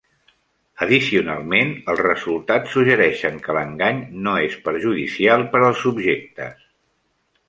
Addicionalment, 0.83 1.73
els 1.93 2.01
resultats 2.05 2.73
suggereixen 2.77 3.37
que 3.45 3.55
l'engany 3.57 4.01
no 4.29 4.33
és 4.49 4.57
perjudicial 4.69 5.45
per 5.53 5.63
als 5.69 5.85
subjectes. 5.89 6.65